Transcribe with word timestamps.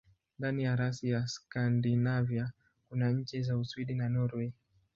Ndani 0.39 0.63
ya 0.63 0.75
rasi 0.75 1.09
ya 1.09 1.27
Skandinavia 1.27 2.51
kuna 2.89 3.11
nchi 3.11 3.43
za 3.43 3.57
Uswidi 3.57 3.95
na 3.95 4.09
Norwei. 4.09 4.53